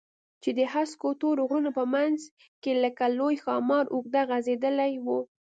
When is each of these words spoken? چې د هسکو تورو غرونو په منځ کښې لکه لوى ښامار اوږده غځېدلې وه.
چې 0.41 0.49
د 0.57 0.59
هسکو 0.73 1.09
تورو 1.21 1.41
غرونو 1.49 1.71
په 1.77 1.83
منځ 1.93 2.19
کښې 2.63 2.71
لکه 2.83 3.05
لوى 3.17 3.35
ښامار 3.43 3.85
اوږده 3.93 4.21
غځېدلې 4.29 4.93
وه. 5.05 5.19